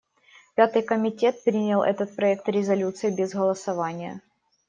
[0.55, 4.23] Пятый комитет принял этот проект резолюции без голосования.